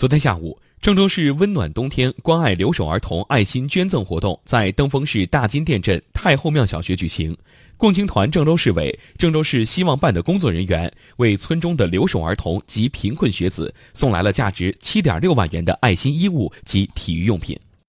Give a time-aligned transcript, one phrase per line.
[0.00, 7.36] 昨天下午郑州市温暖冬天关爱留守儿童爱心捐赠活动在登封市大金店镇太后庙小学举行。
[7.76, 17.54] 共青团郑州市委郑州市希望办的工作人员为村中的留守儿童及贫困学子送来了价值七点六万元的爱心衣物及体育用品。